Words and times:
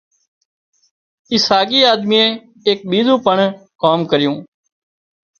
اِ 1.33 1.37
ساڳِي 1.47 1.79
آۮميئي 1.91 2.27
ايڪ 2.65 2.79
ٻِيزُون 2.91 3.19
پڻ 3.25 3.37
ڪام 3.81 3.99
ڪريون 4.11 4.37